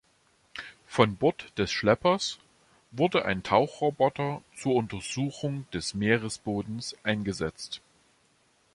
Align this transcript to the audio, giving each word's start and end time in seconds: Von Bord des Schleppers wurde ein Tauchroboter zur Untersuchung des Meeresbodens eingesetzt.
Von 0.87 1.15
Bord 1.15 1.55
des 1.59 1.71
Schleppers 1.71 2.39
wurde 2.89 3.23
ein 3.25 3.43
Tauchroboter 3.43 4.41
zur 4.55 4.73
Untersuchung 4.73 5.69
des 5.73 5.93
Meeresbodens 5.93 6.95
eingesetzt. 7.03 7.81